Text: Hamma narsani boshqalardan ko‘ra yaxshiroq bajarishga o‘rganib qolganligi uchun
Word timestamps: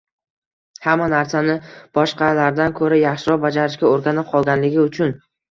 Hamma 0.85 1.09
narsani 1.11 1.57
boshqalardan 1.99 2.75
ko‘ra 2.81 2.99
yaxshiroq 3.03 3.45
bajarishga 3.45 3.91
o‘rganib 3.93 4.35
qolganligi 4.35 4.83
uchun 4.89 5.17